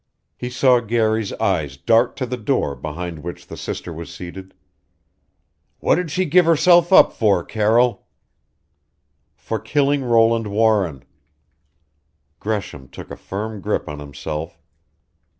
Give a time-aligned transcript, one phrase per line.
[0.35, 4.55] He saw Garry's eyes dart to the door behind which the sister was seated.
[5.79, 8.07] "What did she give herself up for, Carroll?"
[9.35, 11.03] "For killing Roland Warren."
[12.39, 14.59] Gresham took a firm grip on himself.